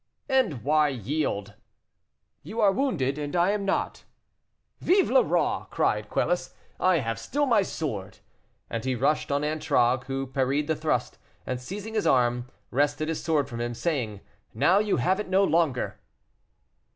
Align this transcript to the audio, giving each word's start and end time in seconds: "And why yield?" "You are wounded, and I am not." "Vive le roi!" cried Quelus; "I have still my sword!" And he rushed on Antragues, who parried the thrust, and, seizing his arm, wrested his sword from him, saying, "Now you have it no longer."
"And 0.27 0.63
why 0.63 0.87
yield?" 0.87 1.53
"You 2.41 2.59
are 2.59 2.71
wounded, 2.71 3.19
and 3.19 3.35
I 3.35 3.51
am 3.51 3.65
not." 3.65 4.03
"Vive 4.79 5.11
le 5.11 5.21
roi!" 5.23 5.67
cried 5.69 6.09
Quelus; 6.09 6.55
"I 6.79 6.95
have 6.97 7.19
still 7.19 7.45
my 7.45 7.61
sword!" 7.61 8.17
And 8.67 8.83
he 8.83 8.95
rushed 8.95 9.31
on 9.31 9.43
Antragues, 9.43 10.07
who 10.07 10.25
parried 10.25 10.65
the 10.65 10.75
thrust, 10.75 11.19
and, 11.45 11.61
seizing 11.61 11.93
his 11.93 12.07
arm, 12.07 12.47
wrested 12.71 13.09
his 13.09 13.23
sword 13.23 13.47
from 13.47 13.61
him, 13.61 13.75
saying, 13.75 14.21
"Now 14.55 14.79
you 14.79 14.97
have 14.97 15.19
it 15.19 15.29
no 15.29 15.43
longer." 15.43 15.99